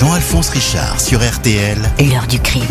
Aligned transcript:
Jean-Alphonse 0.00 0.48
Richard 0.48 0.98
sur 0.98 1.20
RTL. 1.20 1.76
L'heure 1.98 2.26
du 2.26 2.38
crime. 2.40 2.64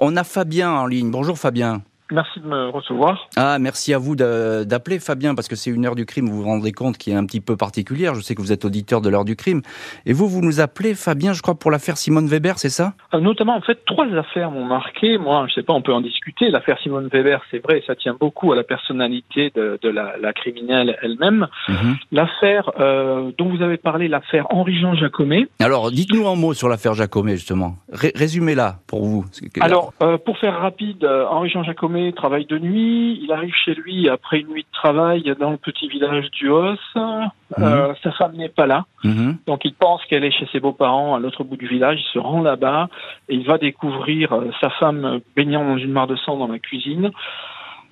On 0.00 0.16
a 0.16 0.24
Fabien 0.24 0.72
en 0.72 0.86
ligne. 0.86 1.12
Bonjour 1.12 1.38
Fabien. 1.38 1.82
Merci 2.10 2.40
de 2.40 2.46
me 2.46 2.68
recevoir. 2.70 3.28
Ah, 3.36 3.58
merci 3.58 3.92
à 3.92 3.98
vous 3.98 4.16
d'appeler 4.16 4.98
Fabien, 4.98 5.34
parce 5.34 5.46
que 5.46 5.56
c'est 5.56 5.70
une 5.70 5.84
heure 5.84 5.94
du 5.94 6.06
crime, 6.06 6.28
vous 6.28 6.42
vous 6.42 6.48
rendez 6.48 6.72
compte, 6.72 6.96
qui 6.96 7.10
est 7.10 7.14
un 7.14 7.26
petit 7.26 7.40
peu 7.40 7.56
particulière. 7.56 8.14
Je 8.14 8.20
sais 8.20 8.34
que 8.34 8.40
vous 8.40 8.52
êtes 8.52 8.64
auditeur 8.64 9.02
de 9.02 9.10
l'heure 9.10 9.26
du 9.26 9.36
crime. 9.36 9.60
Et 10.06 10.14
vous, 10.14 10.26
vous 10.26 10.40
nous 10.40 10.60
appelez, 10.60 10.94
Fabien, 10.94 11.34
je 11.34 11.42
crois, 11.42 11.54
pour 11.54 11.70
l'affaire 11.70 11.98
Simone 11.98 12.26
Weber, 12.26 12.58
c'est 12.58 12.70
ça? 12.70 12.94
Euh, 13.12 13.20
Notamment, 13.20 13.56
en 13.56 13.60
fait, 13.60 13.84
trois 13.84 14.06
affaires 14.06 14.50
m'ont 14.50 14.64
marqué. 14.64 15.18
Moi, 15.18 15.46
je 15.48 15.54
sais 15.54 15.62
pas, 15.62 15.74
on 15.74 15.82
peut 15.82 15.92
en 15.92 16.00
discuter. 16.00 16.50
L'affaire 16.50 16.78
Simone 16.82 17.08
Weber, 17.12 17.42
c'est 17.50 17.58
vrai, 17.58 17.82
ça 17.86 17.94
tient 17.94 18.16
beaucoup 18.18 18.52
à 18.52 18.56
la 18.56 18.64
personnalité 18.64 19.52
de, 19.54 19.78
de 19.82 19.88
la, 19.90 20.16
la, 20.18 20.32
criminelle 20.32 20.96
elle-même. 21.02 21.46
Mhm. 21.68 21.96
L'affaire 22.12 22.70
euh, 22.80 23.32
dont 23.36 23.48
vous 23.50 23.62
avez 23.62 23.76
parlé, 23.76 24.08
l'affaire 24.08 24.46
Henri-Jean 24.50 24.94
Jacomet. 24.94 25.48
Alors, 25.60 25.90
dites-nous 25.90 26.26
un 26.26 26.36
mot 26.36 26.54
sur 26.54 26.68
l'affaire 26.68 26.94
Jacomet, 26.94 27.36
justement. 27.36 27.76
Résumez-la 27.92 28.78
pour 28.86 29.04
vous. 29.04 29.26
Alors, 29.60 29.92
euh, 30.02 30.16
pour 30.16 30.38
faire 30.38 30.58
rapide, 30.58 31.04
Henri-Jean 31.04 31.64
Jacomet 31.64 31.97
travaille 32.14 32.46
de 32.46 32.58
nuit. 32.58 33.18
Il 33.22 33.32
arrive 33.32 33.54
chez 33.64 33.74
lui 33.74 34.08
après 34.08 34.40
une 34.40 34.48
nuit 34.48 34.62
de 34.62 34.72
travail 34.72 35.22
dans 35.38 35.50
le 35.50 35.56
petit 35.56 35.88
village 35.88 36.30
du 36.30 36.48
Hos. 36.48 36.76
Mhm. 36.94 37.30
Euh, 37.58 37.94
sa 38.02 38.12
femme 38.12 38.36
n'est 38.36 38.48
pas 38.48 38.66
là. 38.66 38.84
Mhm. 39.04 39.38
Donc 39.46 39.64
il 39.64 39.74
pense 39.74 40.04
qu'elle 40.06 40.24
est 40.24 40.30
chez 40.30 40.46
ses 40.52 40.60
beaux-parents 40.60 41.14
à 41.14 41.18
l'autre 41.18 41.44
bout 41.44 41.56
du 41.56 41.66
village. 41.66 42.00
Il 42.00 42.12
se 42.12 42.18
rend 42.18 42.42
là-bas 42.42 42.88
et 43.28 43.34
il 43.34 43.46
va 43.46 43.58
découvrir 43.58 44.32
euh, 44.32 44.50
sa 44.60 44.70
femme 44.70 45.20
baignant 45.36 45.64
dans 45.64 45.78
une 45.78 45.92
mare 45.92 46.06
de 46.06 46.16
sang 46.16 46.36
dans 46.36 46.48
la 46.48 46.58
cuisine. 46.58 47.10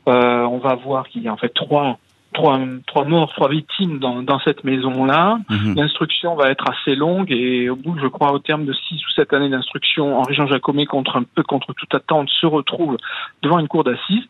Euh, 0.08 0.42
on 0.44 0.58
va 0.58 0.74
voir 0.76 1.08
qu'il 1.08 1.22
y 1.22 1.28
a 1.28 1.32
en 1.32 1.36
fait 1.36 1.52
trois 1.52 1.98
trois, 2.32 2.58
trois 2.86 3.04
morts, 3.04 3.32
trois 3.32 3.48
victimes 3.48 3.98
dans, 3.98 4.22
dans 4.22 4.38
cette 4.40 4.64
maison-là. 4.64 5.38
Mhm. 5.48 5.74
L'instruction 5.76 6.34
va 6.34 6.50
être 6.50 6.64
assez 6.68 6.94
longue 6.94 7.30
et 7.30 7.70
au 7.70 7.76
bout, 7.76 7.96
je 8.00 8.06
crois, 8.06 8.32
au 8.32 8.38
terme 8.38 8.64
de 8.64 8.72
six 8.72 8.96
ou 8.96 9.10
sept 9.14 9.32
années 9.32 9.48
d'instruction, 9.48 10.18
Henri-Jean 10.18 10.46
Jacomet, 10.46 10.86
contre 10.86 11.16
un 11.16 11.22
peu 11.22 11.42
contre 11.42 11.72
toute 11.72 11.94
attente, 11.94 12.28
se 12.28 12.46
retrouve 12.46 12.96
devant 13.42 13.58
une 13.58 13.68
cour 13.68 13.84
d'assises 13.84 14.24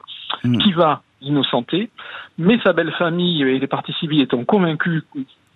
mhm. 0.44 0.58
qui 0.58 0.72
va 0.72 1.02
innocenter. 1.22 1.90
Mais 2.38 2.58
sa 2.64 2.72
belle 2.72 2.92
famille 2.92 3.42
et 3.42 3.58
les 3.58 3.66
parties 3.66 3.94
civiles 3.98 4.22
étant 4.22 4.44
convaincus 4.44 5.02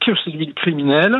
que 0.00 0.12
c'est 0.24 0.30
lui 0.30 0.46
le 0.46 0.54
criminel, 0.54 1.14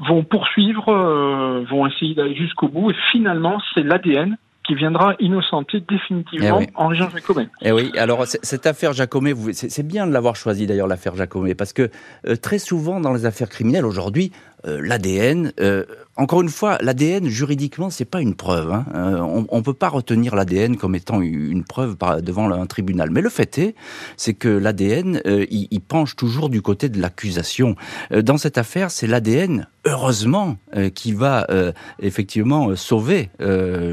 vont 0.00 0.24
poursuivre, 0.24 0.88
euh, 0.88 1.64
vont 1.68 1.86
essayer 1.86 2.14
d'aller 2.14 2.34
jusqu'au 2.34 2.68
bout 2.68 2.90
et 2.90 2.96
finalement, 3.12 3.60
c'est 3.74 3.82
l'ADN 3.82 4.36
qui 4.72 4.78
viendra 4.78 5.14
innocenter 5.20 5.80
définitivement 5.80 6.60
eh 6.62 6.68
Henri 6.74 6.96
Jean 6.96 7.10
Jacomet. 7.10 7.48
Eh 7.60 7.72
oui, 7.72 7.90
alors 7.98 8.26
cette 8.26 8.66
affaire 8.66 8.92
Jacomet, 8.92 9.34
c'est 9.52 9.86
bien 9.86 10.06
de 10.06 10.12
l'avoir 10.12 10.34
choisi 10.34 10.66
d'ailleurs 10.66 10.86
l'affaire 10.86 11.14
Jacomet, 11.14 11.54
parce 11.54 11.72
que 11.72 11.90
euh, 12.26 12.36
très 12.36 12.58
souvent 12.58 12.98
dans 12.98 13.12
les 13.12 13.26
affaires 13.26 13.50
criminelles 13.50 13.84
aujourd'hui, 13.84 14.32
euh, 14.66 14.80
l'ADN, 14.82 15.52
euh, 15.60 15.84
encore 16.16 16.42
une 16.42 16.48
fois, 16.48 16.78
l'ADN 16.80 17.28
juridiquement 17.28 17.90
c'est 17.90 18.04
pas 18.04 18.20
une 18.20 18.34
preuve. 18.34 18.70
Hein. 18.70 18.84
on, 18.94 19.46
on 19.48 19.62
peut 19.62 19.74
pas 19.74 19.88
retenir 19.88 20.34
l'ADN 20.34 20.76
comme 20.76 20.94
étant 20.94 21.20
une 21.22 21.64
preuve 21.64 21.96
devant 22.22 22.50
un 22.50 22.66
tribunal. 22.66 23.10
Mais 23.10 23.20
le 23.20 23.30
fait 23.30 23.58
est, 23.58 23.74
c'est 24.16 24.34
que 24.34 24.48
l'ADN, 24.48 25.20
il, 25.24 25.68
il, 25.70 25.80
penche 25.80 26.16
toujours 26.16 26.48
du 26.48 26.62
côté 26.62 26.88
de 26.88 27.00
l'accusation. 27.00 27.76
dans 28.10 28.36
cette 28.36 28.58
affaire, 28.58 28.90
c'est 28.90 29.06
l'ADN 29.06 29.66
heureusement, 29.84 30.56
euh, 30.76 30.90
qui 30.90 31.12
va 31.12 31.46
euh, 31.50 31.72
effectivement 32.00 32.68
euh, 32.68 32.76
sauver 32.76 33.30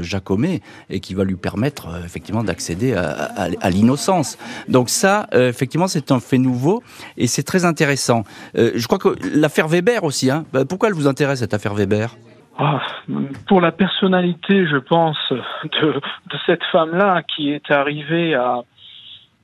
Jacomet 0.02 0.60
et 0.88 1.00
qui 1.00 1.14
va 1.14 1.24
lui 1.24 1.36
permettre 1.36 1.88
effectivement 2.04 2.44
d'accéder 2.44 2.94
à, 2.94 3.70
l'innocence. 3.70 4.38
Donc 4.68 4.90
ça, 4.90 5.26
effectivement, 5.32 5.88
c'est 5.88 6.12
un 6.12 6.20
fait 6.20 6.38
nouveau 6.38 6.82
et 7.16 7.26
c'est 7.26 7.42
très 7.42 7.64
intéressant. 7.64 8.24
je 8.54 8.86
crois 8.86 8.98
que 8.98 9.16
l'affaire 9.34 9.68
Weber 9.68 10.04
aussi. 10.04 10.30
Hein, 10.30 10.44
bah, 10.52 10.64
pourquoi 10.64 10.88
elle 10.88 10.94
vous 10.94 11.06
intéresse 11.06 11.40
cette 11.40 11.54
affaire 11.54 11.74
Weber? 11.74 12.16
Pour 13.46 13.60
la 13.60 13.72
personnalité, 13.72 14.66
je 14.66 14.76
pense, 14.76 15.18
de, 15.30 15.92
de 15.92 16.38
cette 16.46 16.64
femme-là 16.64 17.22
qui 17.22 17.50
est 17.52 17.70
arrivée 17.70 18.34
à, 18.34 18.62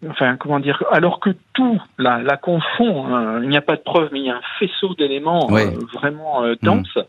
enfin 0.09 0.37
comment 0.37 0.61
dire, 0.61 0.83
alors 0.93 1.21
que 1.21 1.31
tout 1.55 1.81
la, 1.99 2.19
la 2.19 2.37
confond, 2.37 3.07
hein, 3.07 3.41
il 3.43 3.49
n'y 3.49 3.57
a 3.57 3.63
pas 3.63 3.77
de 3.77 3.83
preuve, 3.83 4.11
mais 4.13 4.21
il 4.21 4.27
y 4.27 4.31
a 4.31 4.37
un 4.37 4.59
faisceau 4.59 4.95
d'éléments 4.95 5.49
euh, 5.51 5.71
vraiment 5.95 6.45
euh, 6.45 6.55
dense. 6.63 6.95
Mm. 6.97 7.01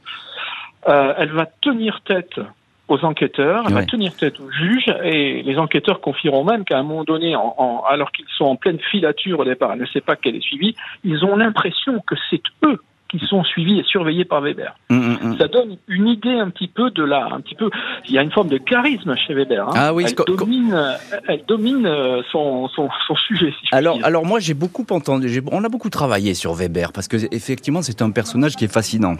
Euh, 0.89 1.13
elle 1.17 1.31
va 1.31 1.45
tenir 1.61 2.01
tête 2.05 2.39
aux 2.87 3.03
enquêteurs, 3.03 3.65
elle 3.67 3.73
va 3.73 3.83
tenir 3.83 4.15
tête 4.15 4.39
aux 4.39 4.49
juges, 4.49 4.87
et 5.03 5.43
les 5.43 5.57
enquêteurs 5.57 5.99
confieront 5.99 6.45
même 6.45 6.63
qu'à 6.63 6.77
un 6.79 6.83
moment 6.83 7.03
donné, 7.03 7.35
en, 7.35 7.83
alors 7.89 8.13
qu'ils 8.13 8.25
sont 8.37 8.45
en 8.45 8.55
pleine 8.55 8.79
filature 8.79 9.41
au 9.41 9.43
départ, 9.43 9.73
elle 9.73 9.81
ne 9.81 9.85
sait 9.87 9.99
pas 9.99 10.15
qu'elle 10.15 10.37
est 10.37 10.41
suivie, 10.41 10.73
ils 11.03 11.25
ont 11.25 11.35
l'impression 11.35 11.99
que 12.07 12.15
c'est 12.29 12.41
eux 12.63 12.79
qui 13.09 13.19
sont 13.27 13.43
suivis 13.43 13.79
et 13.79 13.83
surveillés 13.83 14.25
par 14.25 14.41
Weber. 14.41 14.75
Mm, 14.89 14.95
mm, 14.95 15.17
mm. 15.21 15.37
Ça 15.37 15.47
donne 15.47 15.77
une 15.87 16.07
idée 16.07 16.33
un 16.33 16.49
petit 16.49 16.67
peu 16.67 16.91
de 16.91 17.03
la, 17.03 17.25
un 17.25 17.41
petit 17.41 17.55
peu, 17.55 17.69
il 18.07 18.13
y 18.13 18.17
a 18.17 18.21
une 18.21 18.31
forme 18.31 18.49
de 18.49 18.57
charisme 18.57 19.15
chez 19.15 19.33
Weber. 19.33 19.67
Hein. 19.69 19.73
Ah 19.75 19.93
oui, 19.93 20.05
elle 20.07 20.35
domine, 20.35 20.97
elle 21.27 21.43
domine 21.47 21.85
euh, 21.85 22.21
son, 22.31 22.67
son, 22.69 22.89
son 23.07 23.15
sujet. 23.15 23.53
Si 23.59 23.67
alors, 23.71 23.99
alors 24.03 24.25
moi 24.25 24.39
j'ai 24.39 24.53
beaucoup 24.53 24.85
entendu, 24.89 25.41
on 25.51 25.63
a 25.63 25.69
beaucoup 25.69 25.89
travaillé 25.89 26.33
sur 26.33 26.53
Weber 26.53 26.91
parce 26.91 27.07
que 27.07 27.17
effectivement 27.33 27.81
c'est 27.81 28.01
un 28.01 28.11
personnage 28.11 28.55
qui 28.55 28.65
est 28.65 28.73
fascinant. 28.73 29.15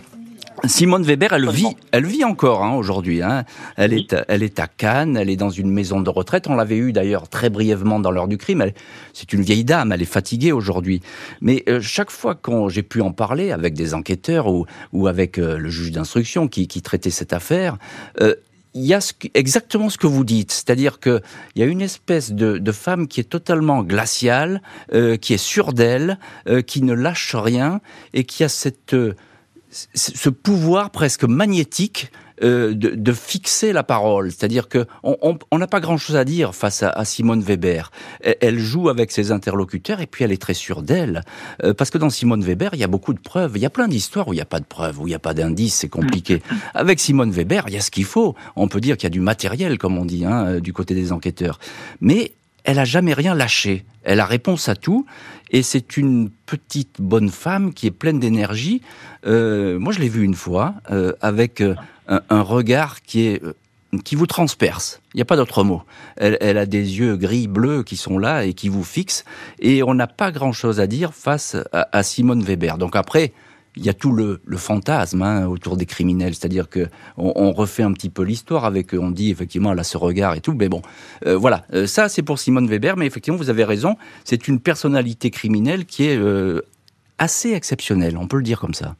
Simone 0.67 1.03
Weber, 1.03 1.33
elle 1.33 1.50
vit, 1.50 1.75
elle 1.91 2.05
vit 2.05 2.23
encore 2.23 2.63
hein, 2.63 2.73
aujourd'hui. 2.73 3.22
Hein. 3.22 3.45
Elle 3.75 3.94
est, 3.94 4.16
elle 4.28 4.44
est 4.44 4.59
à 4.59 4.67
Cannes, 4.67 5.17
elle 5.17 5.29
est 5.29 5.35
dans 5.35 5.50
une 5.50 5.72
maison 5.72 6.01
de 6.01 6.09
retraite. 6.09 6.47
On 6.47 6.55
l'avait 6.55 6.78
eu 6.78 6.91
d'ailleurs 6.91 7.29
très 7.29 7.50
brièvement 7.50 8.00
dans 8.00 8.11
l'heure 8.11 8.28
du 8.28 8.38
crime. 8.38 8.66
C'est 9.13 9.33
une 9.33 9.41
vieille 9.41 9.63
dame, 9.63 9.91
elle 9.91 10.01
est 10.01 10.06
fatiguée 10.06 10.51
aujourd'hui. 10.51 11.01
Mais 11.41 11.63
euh, 11.69 11.79
chaque 11.81 12.11
fois 12.11 12.35
que 12.35 12.51
j'ai 12.69 12.83
pu 12.83 13.01
en 13.01 13.11
parler 13.11 13.51
avec 13.51 13.73
des 13.73 13.94
enquêteurs 13.94 14.47
ou, 14.47 14.66
ou 14.94 15.07
avec 15.07 15.38
euh, 15.38 15.57
le 15.57 15.69
juge 15.69 15.91
d'instruction 15.91 16.47
qui, 16.47 16.67
qui, 16.67 16.81
traitait 16.81 17.11
cette 17.11 17.33
affaire, 17.33 17.77
euh, 18.22 18.35
il 18.73 18.85
y 18.85 18.94
a 18.94 19.00
exactement 19.33 19.89
ce 19.89 19.97
que 19.97 20.06
vous 20.06 20.23
dites, 20.23 20.51
c'est-à-dire 20.51 21.00
que 21.00 21.22
il 21.56 21.61
y 21.61 21.63
a 21.63 21.66
une 21.66 21.81
espèce 21.81 22.31
de, 22.31 22.59
de, 22.59 22.72
femme 22.72 23.07
qui 23.07 23.19
est 23.19 23.29
totalement 23.29 23.81
glaciale, 23.81 24.61
qui 25.19 25.33
est 25.33 25.38
sûre 25.38 25.73
d'elle, 25.73 26.19
qui 26.67 26.83
ne 26.83 26.94
lâche 26.94 27.33
rien 27.33 27.81
et 28.13 28.23
qui 28.23 28.44
a 28.44 28.50
cette 28.50 28.95
ce 29.69 30.29
pouvoir 30.29 30.91
presque 30.91 31.23
magnétique 31.23 32.11
euh, 32.44 32.75
de, 32.75 32.89
de, 32.89 33.13
fixer 33.13 33.73
la 33.73 33.81
parole. 33.81 34.31
C'est-à-dire 34.31 34.69
que 34.69 34.85
on 35.01 35.57
n'a 35.57 35.66
pas 35.66 35.79
grand-chose 35.79 36.16
à 36.16 36.23
dire 36.23 36.53
face 36.53 36.83
à, 36.83 37.03
Simone 37.03 37.41
Weber. 37.41 37.89
Elle, 38.22 38.59
joue 38.59 38.89
avec 38.89 39.11
ses 39.11 39.31
interlocuteurs 39.31 40.01
et 40.01 40.06
puis 40.06 40.23
elle 40.23 40.31
est 40.31 40.41
très 40.41 40.53
sûre 40.53 40.83
d'elle. 40.83 41.23
Euh, 41.63 41.73
parce 41.73 41.89
que 41.89 41.97
dans 41.97 42.11
Simone 42.11 42.44
Weber, 42.44 42.69
il 42.73 42.79
y 42.79 42.83
a 42.83 42.88
beaucoup 42.88 43.13
de 43.13 43.19
preuves. 43.19 43.53
Il 43.56 43.61
y 43.61 43.66
a 43.66 43.72
plein 43.72 43.88
d'histoires 43.88 44.27
où 44.27 44.33
il 44.33 44.35
n'y 44.35 44.41
a 44.41 44.45
pas 44.45 44.59
de 44.59 44.66
preuves, 44.66 45.00
où 45.00 45.07
il 45.07 45.11
n'y 45.11 45.16
a 45.16 45.19
pas 45.19 45.33
d'indices, 45.33 45.73
c'est 45.73 45.89
compliqué. 45.89 46.44
Avec 46.75 47.00
Simone 47.00 47.31
Weber, 47.31 47.63
il 47.69 47.73
y 47.73 47.77
a 47.77 47.81
ce 47.81 47.89
qu'il 47.89 48.06
faut. 48.06 48.35
On 48.56 48.67
peut 48.67 48.81
dire 48.81 48.97
qu'il 48.97 49.06
y 49.06 49.07
a 49.07 49.11
du 49.11 49.22
matériel, 49.22 49.79
comme 49.79 49.97
on 49.97 50.06
dit, 50.06 50.23
hein, 50.23 50.45
euh, 50.45 50.59
du 50.59 50.73
côté 50.73 50.94
des 50.94 51.11
enquêteurs. 51.11 51.57
Mais 52.01 52.33
elle 52.67 52.79
a 52.79 52.85
jamais 52.85 53.13
rien 53.13 53.33
lâché. 53.33 53.85
Elle 54.03 54.19
a 54.19 54.25
réponse 54.25 54.67
à 54.69 54.75
tout, 54.75 55.05
et 55.50 55.63
c'est 55.63 55.95
une 55.95 56.29
petite 56.45 56.97
bonne 57.00 57.29
femme 57.29 57.73
qui 57.73 57.88
est 57.88 57.91
pleine 57.91 58.19
d'énergie. 58.19 58.81
Euh, 59.25 59.79
moi, 59.79 59.94
je 59.94 60.00
l'ai 60.00 60.09
vue 60.09 60.23
une 60.23 60.35
fois 60.35 60.75
euh, 60.91 61.13
avec 61.22 61.61
euh, 61.61 61.75
un, 62.07 62.41
regard 62.41 63.01
qui 63.01 63.25
est 63.25 63.41
qui 64.03 64.16
vous 64.16 64.27
transperce. 64.27 65.00
Il 65.13 65.17
n'y 65.17 65.22
a 65.22 65.25
pas 65.25 65.38
d'autre 65.38 65.63
mot. 65.63 65.81
Elle, 66.17 66.57
a 66.57 66.66
des 66.66 67.00
yeux 67.00 67.16
gris 67.16 67.47
bleus 67.47 67.83
qui 67.83 67.95
sont 67.95 68.19
là 68.19 68.44
et 68.44 68.53
qui 68.53 68.67
vous 68.67 68.83
fixent, 68.83 69.23
et 69.59 69.81
on 69.81 69.94
n'a 69.94 70.07
pas 70.07 70.29
grand-chose 70.33 70.81
à 70.81 70.88
dire 70.88 71.13
face 71.13 71.56
à, 71.72 71.88
à 71.94 72.03
Simone 72.03 72.44
Weber. 72.44 72.77
Donc 72.77 72.97
après, 72.97 73.31
il 73.77 73.85
y 73.85 73.89
a 73.89 73.93
tout 73.93 74.11
le, 74.11 74.41
fantasme 74.57 75.21
hein, 75.21 75.45
autour 75.45 75.77
des 75.77 75.85
criminels, 75.85 76.33
c'est-à-dire 76.33 76.67
que 76.69 76.88
on, 77.15 77.51
refait 77.51 77.83
un 77.83 77.93
petit 77.93 78.09
peu 78.09 78.23
l'histoire 78.23 78.65
avec, 78.65 78.93
on 78.93 79.11
dit 79.11 79.29
effectivement 79.29 79.71
elle 79.71 79.79
a 79.79 79.83
ce 79.83 79.97
regard 79.97 80.33
et 80.35 80.41
tout, 80.41 80.53
mais 80.53 80.67
bon, 80.67 80.81
euh, 81.25 81.38
voilà, 81.38 81.65
euh, 81.73 81.88
ça 81.88 82.09
c'est 82.09 82.23
pour 82.23 82.39
Simone 82.39 82.67
Weber, 82.67 82.97
mais 82.97 83.05
effectivement 83.05 83.38
vous 83.38 83.49
avez 83.49 83.63
raison, 83.63 83.95
c'est 84.25 84.47
une 84.47 84.59
personnalité 84.59 85.29
criminelle 85.29 85.85
qui 85.85 86.05
est 86.05 86.17
euh, 86.17 86.61
assez 87.17 87.51
exceptionnelle, 87.53 88.17
on 88.17 88.27
peut 88.27 88.38
le 88.38 88.43
dire 88.43 88.59
comme 88.59 88.73
ça. 88.73 88.95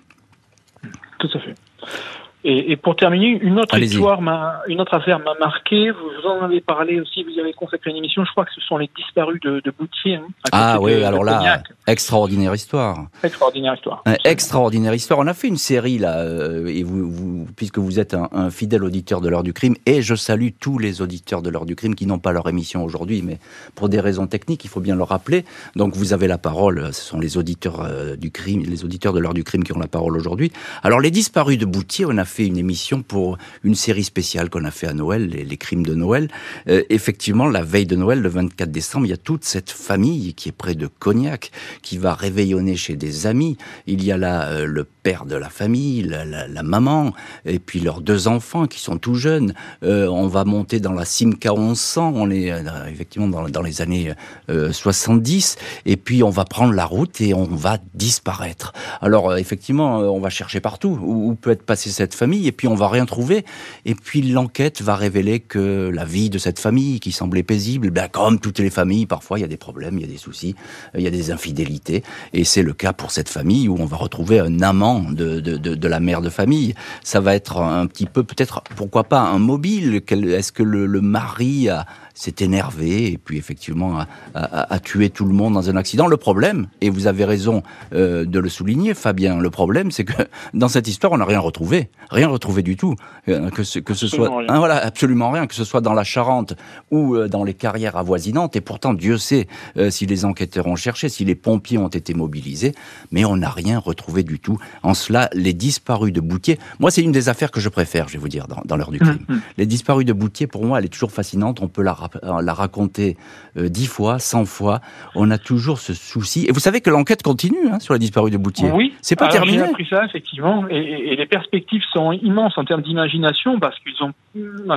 Et, 2.50 2.72
et, 2.72 2.78
pour 2.78 2.96
terminer, 2.96 3.38
une 3.42 3.60
autre 3.60 3.78
histoire, 3.78 4.22
une 4.70 4.80
autre 4.80 4.94
affaire 4.94 5.20
m'a 5.20 5.34
marqué. 5.38 5.92
Vous, 5.92 6.30
en 6.30 6.46
avez 6.46 6.62
parlé 6.62 7.02
aussi. 7.02 7.26
Vous 7.26 7.38
avez 7.42 7.52
consacré 7.52 7.92
une 7.92 7.98
émission. 7.98 8.24
Je 8.24 8.32
crois 8.32 8.46
que 8.46 8.54
ce 8.56 8.62
sont 8.62 8.78
les 8.78 8.90
disparus 8.96 9.42
de, 9.42 9.60
de 9.60 9.74
Boutier. 9.78 10.16
Hein, 10.16 10.28
ah 10.54 10.78
oui, 10.80 11.04
alors 11.04 11.26
là, 11.26 11.62
extraordinaire 11.88 12.56
histoire. 12.56 13.08
Extraordinaire 13.22 13.74
histoire. 13.74 14.02
extraordinaire 14.24 14.94
histoire. 14.94 15.20
On 15.20 15.28
a 15.28 15.34
fait 15.34 15.50
une 15.50 15.58
série 15.58 15.98
là, 15.98 16.20
euh, 16.20 16.68
et 16.68 16.84
vous, 16.84 17.12
vous, 17.12 17.48
puisque 17.58 17.80
vous 17.80 18.00
êtes 18.00 18.14
un, 18.14 18.30
un 18.32 18.50
fidèle 18.50 18.86
auditeur 18.86 19.20
de 19.20 19.28
l'heure 19.28 19.44
du 19.44 19.52
crime, 19.52 19.76
et 19.86 20.02
je 20.02 20.16
salue 20.16 20.52
tous 20.58 20.80
les 20.80 21.02
auditeurs 21.02 21.42
de 21.42 21.50
l'heure 21.50 21.66
du 21.66 21.76
crime 21.76 21.96
qui 21.96 22.06
n'ont 22.06 22.18
pas 22.18 22.32
leur 22.32 22.48
émission 22.48 22.82
aujourd'hui, 22.82 23.24
mais 23.24 23.40
pour 23.76 23.90
des 23.90 24.00
raisons 24.00 24.26
techniques, 24.26 24.64
il 24.64 24.70
faut 24.70 24.80
bien 24.80 24.96
le 24.96 25.04
rappeler. 25.04 25.44
Donc 25.76 25.98
vous 25.98 26.14
avez 26.14 26.28
la 26.28 26.38
parole. 26.38 26.94
Ce 26.94 27.02
sont 27.02 27.20
les 27.20 27.38
auditeurs 27.38 27.82
euh, 27.82 28.16
du 28.16 28.32
crime, 28.32 28.64
les 28.66 28.86
auditeurs 28.86 29.12
de 29.12 29.20
l'heure 29.20 29.34
du 29.34 29.44
crime 29.44 29.66
qui 29.66 29.74
ont 29.74 29.80
la 29.80 29.88
parole 29.88 30.16
aujourd'hui. 30.16 30.54
Alors 30.82 31.02
les 31.02 31.12
disparus 31.12 31.58
de 31.58 31.66
Boutier, 31.66 32.06
on 32.06 32.18
a 32.18 32.24
fait 32.24 32.37
une 32.46 32.58
émission 32.58 33.02
pour 33.02 33.38
une 33.64 33.76
série 33.76 34.04
spéciale 34.04 34.50
qu'on 34.50 34.66
a 34.66 34.72
fait 34.72 34.88
à 34.88 34.94
Noël, 34.94 35.28
les, 35.28 35.58
crimes 35.58 35.86
de 35.86 35.96
Noël. 35.96 36.30
Euh, 36.68 36.84
effectivement, 36.90 37.48
la 37.48 37.64
veille 37.64 37.86
de 37.86 37.96
Noël, 37.96 38.22
le 38.22 38.30
24 38.30 38.72
décembre, 38.72 39.06
il 39.06 39.10
y 39.10 39.14
a 39.14 39.18
toute 39.18 39.44
cette 39.44 39.72
famille 39.72 40.34
qui 40.34 40.50
est 40.50 40.54
près 40.54 40.76
de 40.76 40.88
Cognac, 40.88 41.52
qui 41.82 41.98
va 41.98 42.14
réveillonner 42.14 42.76
chez 42.76 42.96
des 42.96 43.28
amis. 43.28 43.58
Il 43.88 44.04
y 44.04 44.12
a 44.12 44.18
là 44.18 44.50
euh, 44.50 44.66
le 44.66 44.84
père 44.84 45.26
de 45.26 45.36
la 45.36 45.50
famille, 45.50 46.04
la, 46.04 46.64
maman, 46.64 47.14
et 47.46 47.60
puis 47.60 47.80
leurs 47.80 48.02
deux 48.02 48.28
enfants 48.28 48.68
qui 48.68 48.80
sont 48.80 48.98
tout 48.98 49.16
jeunes. 49.16 49.54
Euh, 49.84 50.08
on 50.08 50.28
va 50.28 50.44
monter 50.44 50.80
dans 50.80 50.94
la 50.94 51.06
Simca 51.06 51.54
1100, 51.54 52.14
on 52.16 52.30
est 52.30 52.52
effectivement 52.92 53.28
dans, 53.48 53.62
les 53.62 53.82
années 53.82 54.12
70, 54.50 55.56
et 55.86 55.96
puis 55.96 56.24
on 56.24 56.30
va 56.30 56.44
prendre 56.44 56.74
la 56.74 56.86
route 56.86 57.22
et 57.22 57.34
on 57.34 57.46
va 57.46 57.78
disparaître. 57.94 58.74
Alors 59.02 59.38
effectivement, 59.38 60.00
on 60.00 60.20
va 60.20 60.30
chercher 60.30 60.60
partout 60.60 61.00
où, 61.02 61.36
peut 61.36 61.52
être 61.52 61.64
passée 61.64 61.90
cette 61.90 62.14
famille, 62.14 62.27
et 62.34 62.52
puis 62.52 62.68
on 62.68 62.76
va 62.76 62.88
rien 62.88 63.06
trouver. 63.06 63.46
Et 63.86 63.96
puis 63.96 64.22
l'enquête 64.22 64.82
va 64.82 64.96
révéler 64.96 65.40
que 65.40 65.90
la 65.94 66.06
vie 66.06 66.30
de 66.30 66.38
cette 66.38 66.60
famille, 66.60 67.00
qui 67.00 67.12
semblait 67.12 67.44
paisible, 67.44 67.90
ben, 67.92 68.08
comme 68.08 68.40
toutes 68.40 68.60
les 68.60 68.70
familles, 68.70 69.06
parfois 69.06 69.40
il 69.40 69.42
y 69.42 69.46
a 69.46 69.48
des 69.48 69.58
problèmes, 69.58 69.98
il 69.98 70.02
y 70.02 70.06
a 70.06 70.12
des 70.12 70.18
soucis, 70.18 70.56
il 70.96 71.02
y 71.02 71.08
a 71.08 71.12
des 71.12 71.32
infidélités. 71.32 72.04
Et 72.34 72.44
c'est 72.44 72.64
le 72.64 72.74
cas 72.74 72.94
pour 72.94 73.12
cette 73.12 73.30
famille 73.30 73.68
où 73.68 73.78
on 73.80 73.86
va 73.86 73.98
retrouver 73.98 74.40
un 74.40 74.62
amant 74.62 75.02
de, 75.02 75.40
de, 75.40 75.58
de, 75.58 75.88
la 75.88 76.00
mère 76.00 76.22
de 76.22 76.30
famille. 76.30 76.74
Ça 77.04 77.20
va 77.20 77.36
être 77.36 77.58
un 77.58 77.88
petit 77.88 78.06
peu, 78.06 78.24
peut-être, 78.24 78.62
pourquoi 78.76 79.06
pas, 79.06 79.22
un 79.22 79.40
mobile. 79.40 80.02
Est-ce 80.10 80.52
que 80.52 80.64
le, 80.64 80.86
le 80.86 81.02
mari 81.02 81.70
a 81.70 81.86
s'est 82.18 82.36
énervé 82.40 83.12
et 83.12 83.18
puis 83.18 83.38
effectivement 83.38 84.00
a, 84.34 84.80
tué 84.80 85.10
tout 85.10 85.26
le 85.26 85.34
monde 85.34 85.54
dans 85.54 85.70
un 85.70 85.76
accident. 85.76 86.08
Le 86.08 86.18
problème, 86.18 86.68
et 86.82 86.90
vous 86.90 87.08
avez 87.08 87.26
raison 87.26 87.62
euh, 87.94 88.26
de 88.26 88.40
le 88.40 88.50
souligner, 88.50 88.94
Fabien, 88.94 89.38
le 89.38 89.50
problème, 89.50 89.92
c'est 89.92 90.04
que 90.04 90.14
dans 90.54 90.68
cette 90.68 90.88
histoire, 90.88 91.14
on 91.14 91.18
n'a 91.18 91.26
rien 91.26 91.40
retrouvé, 91.40 91.90
rien 92.10 92.28
retrouvé 92.28 92.64
du 92.64 92.76
tout, 92.76 92.96
euh, 93.28 93.50
que 93.52 93.64
ce, 93.64 93.80
que 93.80 93.94
ce 93.94 94.08
soit, 94.08 94.32
hein, 94.48 94.58
voilà, 94.58 94.78
absolument 94.78 95.30
rien, 95.30 95.46
que 95.46 95.54
ce 95.54 95.64
soit 95.64 95.82
dans 95.82 95.94
la 95.94 96.04
Charente 96.04 96.56
ou 96.90 97.16
euh, 97.16 97.28
dans 97.28 97.44
les 97.44 97.54
carrières 97.54 97.98
avoisinantes. 97.98 98.56
Et 98.56 98.62
pourtant, 98.62 98.94
Dieu 98.94 99.18
sait 99.18 99.48
si 99.90 100.06
les 100.06 100.26
enquêteurs 100.26 100.68
ont 100.68 100.76
cherché, 100.76 101.10
si 101.10 101.24
les 101.24 101.36
pompiers 101.36 101.78
ont 101.78 101.88
été 101.88 102.14
mobilisés, 102.14 102.74
mais 103.12 103.26
on 103.26 103.38
n'a 103.38 103.50
rien 103.50 103.78
retrouvé 103.78 104.24
du 104.24 104.40
tout. 104.40 104.58
En 104.82 104.94
cela, 104.94 105.30
les 105.34 105.54
disparus 105.54 106.12
de 106.12 106.22
Boutier, 106.22 106.58
moi, 106.80 106.90
c'est 106.90 107.04
une 107.04 107.12
des 107.12 107.30
affaires 107.30 107.52
que 107.52 107.60
je 107.60 107.70
préfère, 107.70 108.08
je 108.08 108.14
vais 108.14 108.20
vous 108.20 108.30
dire, 108.30 108.48
dans, 108.48 108.62
dans 108.66 108.76
l'heure 108.76 108.92
du 108.92 109.00
crime. 109.00 109.20
Hum, 109.30 109.36
hum. 109.36 109.42
Les 109.58 109.66
disparus 109.66 110.06
de 110.06 110.14
Boutier, 110.14 110.48
pour 110.48 110.66
moi, 110.66 110.80
elle 110.80 110.86
est 110.86 110.90
toujours 110.90 111.12
fascinante. 111.12 111.62
On 111.62 111.68
peut 111.68 111.84
la 111.84 111.94
l'a 112.24 112.54
raconté 112.54 113.18
euh, 113.58 113.70
dix 113.70 113.88
fois, 113.88 114.20
cent 114.20 114.46
fois. 114.46 114.80
On 115.16 115.32
a 115.32 115.38
toujours 115.38 115.80
ce 115.80 115.94
souci. 115.94 116.46
Et 116.48 116.52
vous 116.52 116.60
savez 116.60 116.82
que 116.82 116.90
l'enquête 116.90 117.24
continue 117.24 117.70
hein, 117.72 117.80
sur 117.80 117.94
la 117.94 118.00
disparue 118.00 118.32
de 118.32 118.38
Boutier. 118.38 118.70
Oui. 118.72 118.94
C'est 119.02 119.16
pas 119.16 119.28
terminé. 119.28 119.58
J'ai 119.58 119.64
appris 119.64 119.88
ça 119.90 120.06
effectivement, 120.06 120.68
et, 120.70 121.16
les 121.16 121.26
perspectives 121.26 121.84
sont 121.92 122.12
immenses 122.12 122.58
en 122.58 122.66
termes 122.66 122.82
d'imagination 122.82 123.60
parce 123.60 123.78
qu'ils 123.80 124.02
ont 124.04 124.14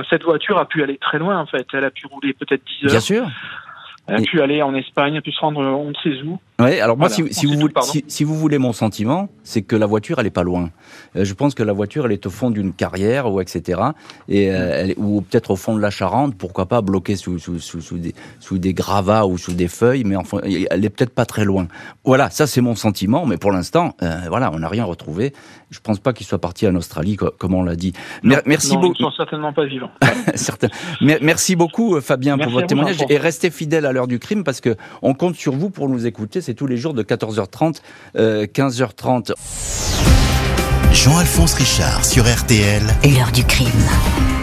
cette 0.09 0.23
voiture 0.23 0.57
a 0.57 0.65
pu 0.65 0.81
aller 0.83 0.97
très 0.97 1.19
loin 1.19 1.37
en 1.39 1.45
fait. 1.45 1.67
Elle 1.73 1.85
a 1.85 1.91
pu 1.91 2.07
rouler 2.07 2.33
peut-être 2.33 2.63
10 2.81 2.85
heures. 2.85 2.91
Bien 2.91 2.99
sûr. 2.99 3.27
Elle 4.07 4.15
a 4.15 4.21
pu 4.21 4.41
aller 4.41 4.61
en 4.61 4.73
Espagne, 4.73 5.13
elle 5.13 5.19
a 5.19 5.21
pu 5.21 5.31
se 5.31 5.39
rendre 5.39 5.61
on 5.61 5.89
ne 5.89 5.93
sait 6.03 6.21
où. 6.23 6.39
Oui, 6.61 6.79
alors 6.79 6.97
moi, 6.97 7.09
si, 7.09 7.21
vous 7.21 7.29
voulez, 7.59 7.73
si, 8.07 8.23
vous 8.23 8.35
voulez 8.35 8.57
mon 8.57 8.73
sentiment, 8.73 9.29
c'est 9.43 9.61
que 9.61 9.75
la 9.75 9.85
voiture, 9.85 10.19
elle 10.19 10.27
est 10.27 10.29
pas 10.29 10.43
loin. 10.43 10.69
Euh, 11.15 11.25
je 11.25 11.33
pense 11.33 11.55
que 11.55 11.63
la 11.63 11.73
voiture, 11.73 12.05
elle 12.05 12.11
est 12.11 12.25
au 12.25 12.29
fond 12.29 12.51
d'une 12.51 12.73
carrière 12.73 13.31
ou 13.31 13.41
etc. 13.41 13.81
Et 14.27 14.51
euh, 14.51 14.83
elle, 14.83 14.93
ou 14.97 15.21
peut-être 15.21 15.51
au 15.51 15.55
fond 15.55 15.75
de 15.75 15.81
la 15.81 15.89
Charente, 15.89 16.35
pourquoi 16.35 16.67
pas 16.67 16.81
bloquée 16.81 17.15
sous, 17.15 17.39
sous, 17.39 17.59
sous, 17.59 17.81
sous, 17.81 17.97
des, 17.97 18.13
sous 18.39 18.59
des 18.59 18.73
gravats 18.73 19.25
ou 19.25 19.37
sous 19.37 19.53
des 19.53 19.67
feuilles, 19.67 20.03
mais 20.03 20.15
enfin, 20.15 20.39
elle 20.43 20.85
est 20.85 20.89
peut-être 20.89 21.13
pas 21.13 21.25
très 21.25 21.45
loin. 21.45 21.67
Voilà, 22.03 22.29
ça 22.29 22.47
c'est 22.47 22.61
mon 22.61 22.75
sentiment, 22.75 23.25
mais 23.25 23.37
pour 23.37 23.51
l'instant, 23.51 23.95
euh, 24.01 24.21
voilà, 24.27 24.51
on 24.53 24.59
n'a 24.59 24.69
rien 24.69 24.85
retrouvé. 24.85 25.33
Je 25.69 25.79
pense 25.79 25.99
pas 25.99 26.13
qu'il 26.13 26.25
soit 26.25 26.39
parti 26.39 26.67
en 26.67 26.75
Australie, 26.75 27.15
comme 27.15 27.53
on 27.53 27.63
l'a 27.63 27.75
dit. 27.75 27.93
merci 28.23 28.75
beaucoup. 28.75 28.93
Ils 28.99 29.03
sont 29.03 29.11
certainement 29.11 29.53
pas 29.53 29.65
vivants. 29.65 29.91
Merci 31.21 31.55
beaucoup, 31.55 31.99
Fabien, 32.01 32.37
pour 32.37 32.51
votre 32.51 32.67
témoignage 32.67 32.97
et 33.09 33.17
restez 33.17 33.49
fidèle 33.49 33.85
à 33.85 33.93
l'heure 33.93 34.07
du 34.07 34.19
crime 34.19 34.43
parce 34.43 34.59
que 34.59 34.75
on 35.01 35.13
compte 35.13 35.35
sur 35.35 35.53
vous 35.53 35.69
pour 35.69 35.87
nous 35.87 36.05
écouter 36.05 36.41
tous 36.55 36.67
les 36.67 36.77
jours 36.77 36.93
de 36.93 37.03
14h30, 37.03 37.77
15h30. 38.15 39.33
Jean-Alphonse 40.93 41.53
Richard 41.53 42.05
sur 42.05 42.25
RTL. 42.25 42.83
L'heure 43.03 43.31
du 43.31 43.43
crime. 43.43 44.40